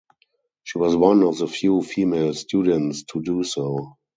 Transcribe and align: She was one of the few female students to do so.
She 0.63 0.79
was 0.79 0.95
one 0.95 1.21
of 1.21 1.37
the 1.37 1.47
few 1.47 1.83
female 1.83 2.33
students 2.33 3.03
to 3.13 3.21
do 3.21 3.43
so. 3.43 3.97